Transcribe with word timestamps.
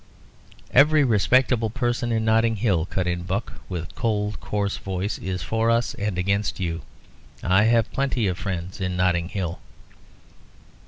"Every 0.73 1.03
respectable 1.03 1.69
person 1.69 2.11
in 2.11 2.25
Notting 2.25 2.55
Hill," 2.55 2.87
cut 2.87 3.05
in 3.05 3.21
Buck, 3.21 3.61
with 3.69 3.83
his 3.83 3.91
cold, 3.93 4.39
coarse 4.39 4.77
voice, 4.77 5.19
"is 5.19 5.43
for 5.43 5.69
us 5.69 5.93
and 5.93 6.17
against 6.17 6.59
you. 6.59 6.81
I 7.43 7.65
have 7.65 7.91
plenty 7.91 8.25
of 8.25 8.39
friends 8.39 8.81
in 8.81 8.97
Notting 8.97 9.29
Hill." 9.29 9.59